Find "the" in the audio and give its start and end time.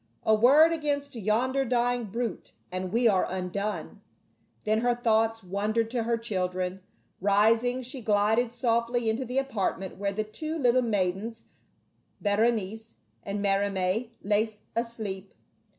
9.25-9.37, 10.11-10.23